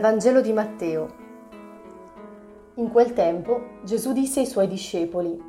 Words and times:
Vangelo 0.00 0.40
di 0.40 0.52
Matteo. 0.52 1.08
In 2.74 2.90
quel 2.90 3.12
tempo 3.12 3.78
Gesù 3.84 4.12
disse 4.12 4.40
ai 4.40 4.46
suoi 4.46 4.66
discepoli, 4.66 5.40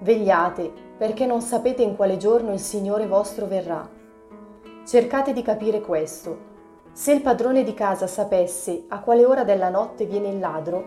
Vegliate, 0.00 0.72
perché 0.98 1.26
non 1.26 1.40
sapete 1.40 1.80
in 1.80 1.94
quale 1.94 2.16
giorno 2.16 2.52
il 2.52 2.58
Signore 2.58 3.06
vostro 3.06 3.46
verrà. 3.46 3.88
Cercate 4.84 5.32
di 5.32 5.42
capire 5.42 5.80
questo. 5.80 6.50
Se 6.90 7.12
il 7.12 7.22
padrone 7.22 7.62
di 7.62 7.72
casa 7.72 8.08
sapesse 8.08 8.84
a 8.88 8.98
quale 8.98 9.24
ora 9.24 9.44
della 9.44 9.68
notte 9.68 10.06
viene 10.06 10.28
il 10.28 10.40
ladro, 10.40 10.84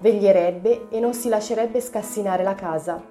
veglierebbe 0.00 0.88
e 0.90 1.00
non 1.00 1.14
si 1.14 1.30
lascerebbe 1.30 1.80
scassinare 1.80 2.42
la 2.42 2.54
casa. 2.54 3.02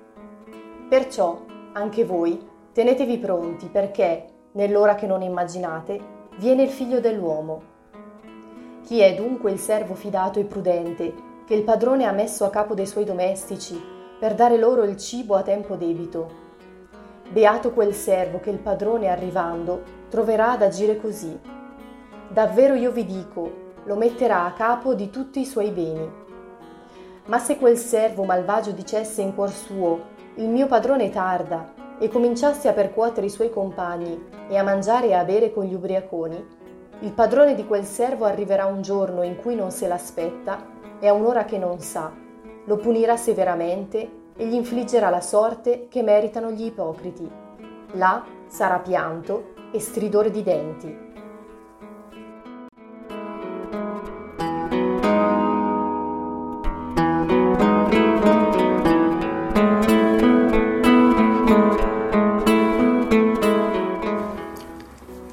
Perciò, 0.88 1.44
anche 1.74 2.06
voi, 2.06 2.40
tenetevi 2.72 3.18
pronti 3.18 3.66
perché, 3.66 4.28
nell'ora 4.52 4.94
che 4.94 5.08
non 5.08 5.24
immaginate, 5.24 6.00
viene 6.38 6.62
il 6.62 6.70
figlio 6.70 7.00
dell'uomo. 7.00 7.76
Chi 8.88 9.02
è 9.02 9.14
dunque 9.16 9.52
il 9.52 9.60
servo 9.60 9.96
fidato 9.96 10.40
e 10.40 10.46
prudente 10.46 11.14
che 11.46 11.54
il 11.54 11.64
padrone 11.64 12.06
ha 12.06 12.14
messo 12.14 12.46
a 12.46 12.50
capo 12.50 12.74
dei 12.74 12.88
suoi 12.88 13.04
domestici 13.04 13.78
per 14.18 14.34
dare 14.34 14.56
loro 14.58 14.84
il 14.84 14.96
cibo 14.96 15.36
a 15.36 15.42
tempo 15.42 15.76
debito? 15.76 16.30
Beato 17.28 17.74
quel 17.74 17.94
servo 17.94 18.40
che 18.40 18.50
il 18.50 18.60
padrone 18.60 19.10
arrivando 19.10 19.84
troverà 20.08 20.52
ad 20.52 20.62
agire 20.62 20.96
così. 21.02 21.38
Davvero 22.30 22.76
io 22.76 22.94
vi 22.94 23.04
dico, 23.04 23.74
lo 23.84 23.98
metterà 23.98 24.46
a 24.46 24.54
capo 24.54 24.94
di 24.94 25.10
tutti 25.10 25.42
i 25.42 25.46
suoi 25.46 25.72
beni. 25.72 26.10
Ma 27.26 27.40
se 27.40 27.58
quel 27.58 27.76
servo 27.76 28.24
malvagio 28.24 28.72
dicesse 28.72 29.22
in 29.22 29.36
cuor 29.36 29.50
suo, 29.50 30.00
il 30.36 30.48
mio 30.48 30.68
padrone 30.68 31.10
tarda, 31.10 31.74
e 32.00 32.08
cominciasse 32.08 32.70
a 32.70 32.74
percuotere 32.74 33.26
i 33.26 33.32
suoi 33.32 33.50
compagni 33.50 34.30
e 34.48 34.56
a 34.56 34.64
mangiare 34.64 35.08
e 35.08 35.14
a 35.14 35.26
bere 35.26 35.52
con 35.52 35.66
gli 35.66 35.74
ubriaconi, 35.74 36.56
il 37.02 37.12
padrone 37.12 37.54
di 37.54 37.68
quel 37.68 37.86
servo 37.86 38.26
arriverà 38.26 38.66
un 38.66 38.82
giorno 38.82 39.22
in 39.22 39.36
cui 39.36 39.54
non 39.54 39.70
se 39.70 39.88
l'aspetta 39.88 40.66
e 41.00 41.08
a 41.08 41.14
un'ora 41.14 41.46
che 41.46 41.60
non 41.60 41.80
sa. 41.80 42.12
Lo 42.66 42.78
punirà 42.78 43.16
severamente 43.16 44.10
e 44.36 44.48
gli 44.48 44.54
infliggerà 44.54 45.10
la 45.10 45.22
sorte 45.22 45.88
che 45.90 46.02
meritano 46.02 46.50
gli 46.52 46.66
ipocriti. 46.66 47.30
Là 47.94 48.24
sarà 48.48 48.80
pianto 48.80 49.54
e 49.72 49.80
stridore 49.80 50.32
di 50.32 50.42
denti. 50.42 51.06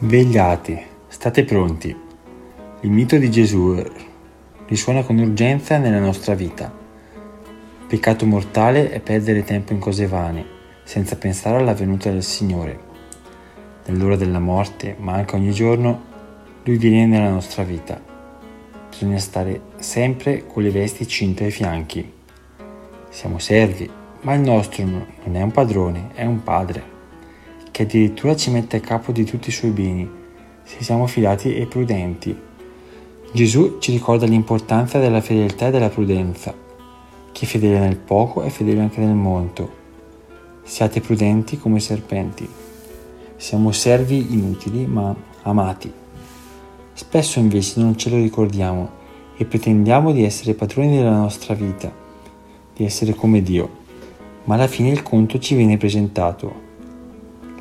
Vegliate 0.00 0.93
State 1.24 1.44
pronti. 1.44 1.88
Il 2.82 2.90
mito 2.90 3.16
di 3.16 3.30
Gesù 3.30 3.82
risuona 4.66 5.02
con 5.04 5.16
urgenza 5.16 5.78
nella 5.78 5.98
nostra 5.98 6.34
vita. 6.34 6.70
Peccato 7.88 8.26
mortale 8.26 8.90
è 8.90 9.00
perdere 9.00 9.42
tempo 9.42 9.72
in 9.72 9.78
cose 9.78 10.06
vane, 10.06 10.44
senza 10.84 11.16
pensare 11.16 11.56
alla 11.56 11.72
venuta 11.72 12.10
del 12.10 12.22
Signore. 12.22 12.78
Nell'ora 13.86 14.16
della 14.16 14.38
morte, 14.38 14.96
ma 14.98 15.14
anche 15.14 15.36
ogni 15.36 15.52
giorno, 15.52 16.02
Lui 16.64 16.76
viene 16.76 17.06
nella 17.06 17.30
nostra 17.30 17.62
vita. 17.62 17.98
Bisogna 18.90 19.18
stare 19.18 19.62
sempre 19.76 20.44
con 20.46 20.62
le 20.62 20.70
vesti 20.70 21.08
cinte 21.08 21.44
ai 21.44 21.50
fianchi. 21.50 22.12
Siamo 23.08 23.38
servi, 23.38 23.90
ma 24.20 24.34
il 24.34 24.42
nostro 24.42 24.84
non 24.84 25.36
è 25.36 25.40
un 25.40 25.52
padrone, 25.52 26.10
è 26.12 26.26
un 26.26 26.42
padre, 26.42 26.82
che 27.70 27.84
addirittura 27.84 28.36
ci 28.36 28.50
mette 28.50 28.76
a 28.76 28.80
capo 28.80 29.10
di 29.10 29.24
tutti 29.24 29.48
i 29.48 29.52
suoi 29.52 29.70
beni 29.70 30.22
se 30.64 30.82
siamo 30.82 31.06
fidati 31.06 31.54
e 31.54 31.66
prudenti. 31.66 32.36
Gesù 33.32 33.78
ci 33.78 33.92
ricorda 33.92 34.26
l'importanza 34.26 34.98
della 34.98 35.20
fedeltà 35.20 35.68
e 35.68 35.70
della 35.70 35.90
prudenza. 35.90 36.54
Chi 37.32 37.44
è 37.44 37.48
fedele 37.48 37.78
nel 37.78 37.96
poco 37.96 38.42
è 38.42 38.48
fedele 38.48 38.80
anche 38.80 39.00
nel 39.00 39.14
molto. 39.14 39.82
Siate 40.62 41.00
prudenti 41.00 41.58
come 41.58 41.80
serpenti. 41.80 42.48
Siamo 43.36 43.72
servi 43.72 44.32
inutili 44.32 44.86
ma 44.86 45.14
amati. 45.42 45.92
Spesso 46.94 47.38
invece 47.38 47.80
non 47.80 47.96
ce 47.96 48.08
lo 48.08 48.16
ricordiamo 48.16 49.02
e 49.36 49.44
pretendiamo 49.44 50.12
di 50.12 50.24
essere 50.24 50.54
padroni 50.54 50.96
della 50.96 51.16
nostra 51.16 51.54
vita, 51.54 51.92
di 52.74 52.84
essere 52.84 53.14
come 53.14 53.42
Dio, 53.42 53.82
ma 54.44 54.54
alla 54.54 54.68
fine 54.68 54.90
il 54.90 55.02
conto 55.02 55.38
ci 55.38 55.56
viene 55.56 55.76
presentato 55.76 56.64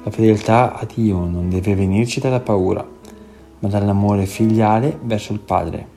la 0.05 0.11
fedeltà 0.11 0.77
a 0.77 0.85
Dio 0.85 1.23
non 1.23 1.49
deve 1.49 1.75
venirci 1.75 2.19
dalla 2.19 2.41
paura, 2.41 2.85
ma 3.63 3.69
dall'amore 3.69 4.25
filiale 4.25 4.99
verso 5.03 5.31
il 5.31 5.39
Padre. 5.39 5.87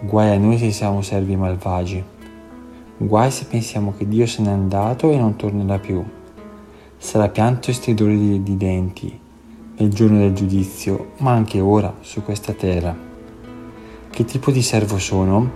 Guai 0.00 0.34
a 0.34 0.38
noi 0.38 0.56
se 0.56 0.72
siamo 0.72 1.02
servi 1.02 1.36
malvagi. 1.36 2.02
Guai 2.96 3.30
se 3.30 3.44
pensiamo 3.44 3.92
che 3.94 4.08
Dio 4.08 4.26
se 4.26 4.40
n'è 4.40 4.50
andato 4.50 5.10
e 5.10 5.18
non 5.18 5.36
tornerà 5.36 5.78
più. 5.78 6.02
Sarà 6.96 7.28
pianto 7.28 7.68
e 7.68 7.74
stridore 7.74 8.16
di, 8.16 8.42
di 8.42 8.56
denti 8.56 9.20
nel 9.76 9.92
giorno 9.92 10.18
del 10.18 10.32
giudizio, 10.32 11.12
ma 11.18 11.32
anche 11.32 11.60
ora 11.60 11.92
su 12.00 12.22
questa 12.22 12.54
terra. 12.54 12.96
Che 14.08 14.24
tipo 14.24 14.50
di 14.50 14.62
servo 14.62 14.96
sono? 14.96 15.50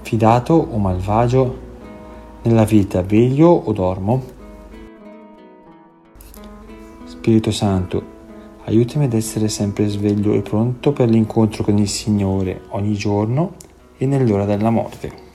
Fidato 0.00 0.54
o 0.54 0.78
malvagio? 0.78 1.66
Nella 2.42 2.64
vita 2.64 3.02
veglio 3.02 3.48
o 3.48 3.70
dormo? 3.72 4.22
Spirito 7.04 7.50
Santo, 7.50 8.16
aiutami 8.68 9.06
ad 9.06 9.14
essere 9.14 9.48
sempre 9.48 9.88
sveglio 9.88 10.34
e 10.34 10.42
pronto 10.42 10.92
per 10.92 11.08
l'incontro 11.08 11.64
con 11.64 11.78
il 11.78 11.88
Signore 11.88 12.64
ogni 12.70 12.92
giorno 12.92 13.54
e 13.96 14.04
nell'ora 14.04 14.44
della 14.44 14.68
morte. 14.68 15.27